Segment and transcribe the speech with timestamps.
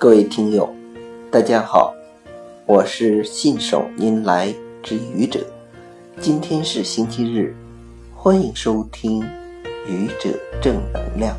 [0.00, 0.72] 各位听友，
[1.28, 1.92] 大家好，
[2.66, 5.44] 我是信手拈来之愚者。
[6.20, 7.52] 今天是星期日，
[8.14, 9.20] 欢迎收听
[9.88, 11.36] 愚者正能量。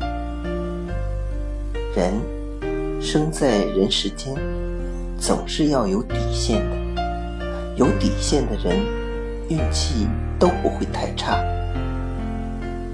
[1.96, 2.12] 人
[3.00, 4.34] 生在人世间，
[5.18, 6.76] 总是要有底线的。
[7.76, 8.78] 有底线的人，
[9.48, 10.06] 运气
[10.38, 11.42] 都不会太差。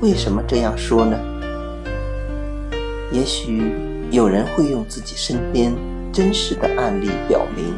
[0.00, 1.18] 为什么这样说呢？
[3.10, 3.95] 也许。
[4.10, 5.74] 有人会用自己身边
[6.12, 7.74] 真实的案例表明，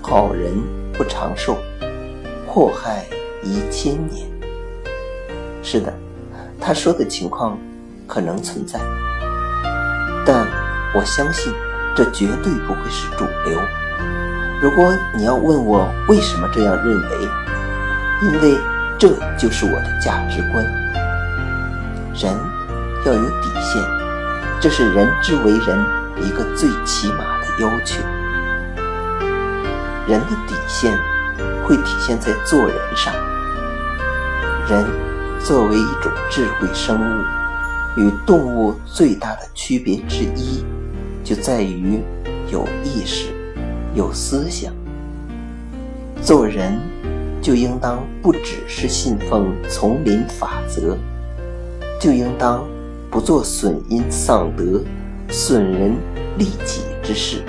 [0.00, 0.52] 好人
[0.92, 1.56] 不长寿，
[2.46, 3.06] 祸害
[3.42, 4.28] 一千年。
[5.62, 5.92] 是的，
[6.60, 7.58] 他说的情况
[8.06, 8.78] 可能存在，
[10.26, 10.46] 但
[10.94, 11.52] 我相信
[11.96, 13.58] 这绝对不会是主流。
[14.60, 17.28] 如果你要问我为什么这样认为，
[18.22, 18.58] 因为
[18.98, 19.08] 这
[19.38, 20.64] 就是我的价值观：
[22.14, 22.32] 人
[23.06, 23.82] 要有底线。
[24.62, 25.84] 这是人之为人
[26.18, 28.00] 一个最起码的要求。
[30.06, 30.96] 人的底线
[31.64, 33.12] 会体现在做人上。
[34.70, 34.86] 人
[35.40, 40.64] 作为一种智慧生物，与动物最大的区别之一，
[41.24, 42.00] 就在于
[42.48, 43.34] 有意识、
[43.96, 44.72] 有思想。
[46.22, 46.78] 做人
[47.42, 50.96] 就应当不只是信奉丛林法则，
[51.98, 52.64] 就应当。
[53.12, 54.82] 不做损因丧德、
[55.28, 55.94] 损人
[56.38, 57.42] 利己之事。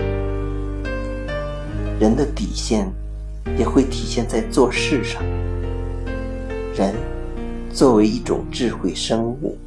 [1.98, 2.92] 人的底线
[3.58, 5.24] 也会体现在做事上。
[6.76, 6.94] 人
[7.72, 9.58] 作为一种智慧生物，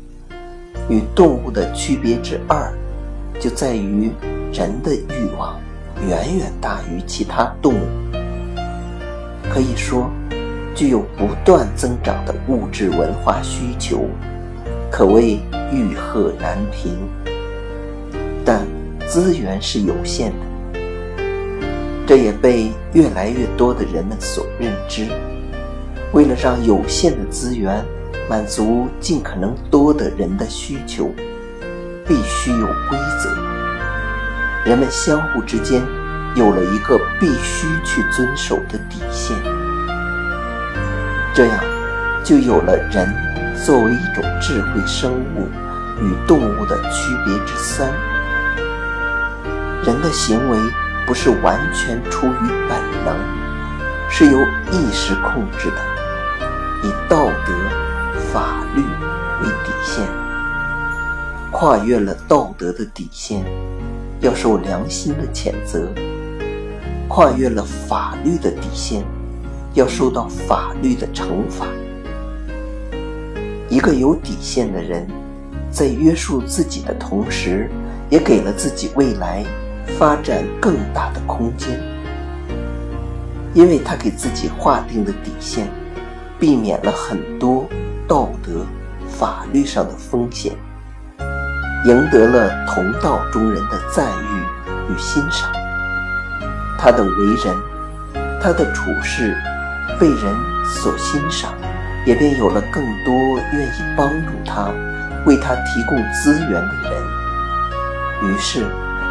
[0.90, 2.70] 与动物的区别之二，
[3.40, 4.10] 就在于
[4.52, 5.58] 人的欲望
[6.06, 7.86] 远远大于其他动物。
[9.48, 10.10] 可以说，
[10.74, 14.04] 具有不断增长的物质文化需求。
[14.90, 15.40] 可谓
[15.72, 16.96] 欲壑难平，
[18.44, 18.64] 但
[19.06, 20.80] 资源是有限的，
[22.06, 25.08] 这也被越来越多的人们所认知。
[26.12, 27.84] 为了让有限的资源
[28.30, 31.10] 满足尽可能多的人的需求，
[32.06, 33.34] 必须有规则。
[34.64, 35.82] 人们相互之间
[36.36, 39.36] 有了一个必须去遵守的底线，
[41.34, 41.64] 这样
[42.22, 43.12] 就有了人。
[43.64, 45.48] 作为一种智慧生物
[46.00, 47.92] 与动物的区别之三，
[49.84, 50.58] 人的行为
[51.06, 53.16] 不是完全出于本能，
[54.10, 54.38] 是由
[54.72, 55.76] 意识控制的，
[56.82, 57.52] 以道德、
[58.32, 58.82] 法律
[59.42, 60.06] 为底线。
[61.50, 63.42] 跨越了道德的底线，
[64.20, 65.88] 要受良心的谴责；
[67.08, 69.02] 跨越了法律的底线，
[69.72, 71.66] 要受到法律的惩罚。
[73.70, 75.08] 一个有底线的人，
[75.70, 77.70] 在约束自己的同时，
[78.08, 79.44] 也给了自己未来
[79.98, 81.80] 发展更大的空间，
[83.52, 85.68] 因为他给自己划定的底线，
[86.38, 87.68] 避免了很多
[88.08, 88.64] 道德、
[89.08, 90.52] 法律上的风险，
[91.86, 95.50] 赢得了同道中人的赞誉与欣赏。
[96.78, 97.56] 他的为人，
[98.40, 99.36] 他的处事，
[99.98, 100.34] 被人
[100.64, 101.52] 所欣赏。
[102.06, 104.70] 也便有了更多愿意帮助他、
[105.26, 107.02] 为他提供资源的人，
[108.22, 108.64] 于是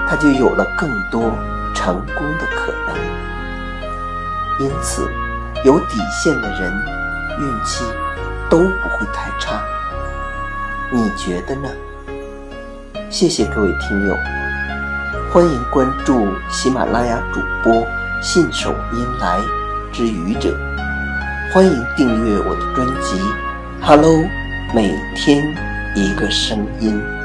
[0.08, 1.32] 他就有了更多
[1.74, 2.96] 成功的可能。
[4.62, 5.08] 因此，
[5.66, 6.72] 有底线的人
[7.38, 7.84] 运气
[8.50, 9.62] 都不会太差。
[10.90, 11.70] 你觉得呢？
[13.10, 14.16] 谢谢各位听友，
[15.34, 17.86] 欢迎关注喜马拉雅主播
[18.22, 19.42] 信手拈来
[19.92, 20.58] 之愚者。
[21.54, 23.20] 欢迎订阅我的专辑
[23.82, 24.12] 《Hello》，
[24.74, 25.54] 每天
[25.96, 27.25] 一个声音。